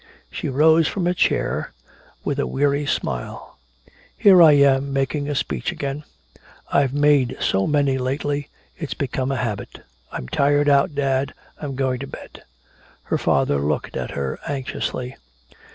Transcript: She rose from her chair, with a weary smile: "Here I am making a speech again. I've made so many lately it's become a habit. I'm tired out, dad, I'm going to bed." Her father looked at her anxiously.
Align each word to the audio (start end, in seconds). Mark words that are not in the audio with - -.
She 0.31 0.49
rose 0.49 0.87
from 0.87 1.05
her 1.05 1.13
chair, 1.13 1.73
with 2.23 2.39
a 2.39 2.47
weary 2.47 2.87
smile: 2.87 3.59
"Here 4.17 4.41
I 4.41 4.53
am 4.53 4.91
making 4.91 5.29
a 5.29 5.35
speech 5.35 5.71
again. 5.71 6.05
I've 6.73 6.91
made 6.91 7.37
so 7.39 7.67
many 7.67 7.99
lately 7.99 8.49
it's 8.75 8.95
become 8.95 9.31
a 9.31 9.37
habit. 9.37 9.81
I'm 10.11 10.27
tired 10.27 10.67
out, 10.67 10.95
dad, 10.95 11.35
I'm 11.59 11.75
going 11.75 11.99
to 11.99 12.07
bed." 12.07 12.41
Her 13.03 13.19
father 13.19 13.59
looked 13.59 13.95
at 13.95 14.09
her 14.17 14.39
anxiously. 14.47 15.17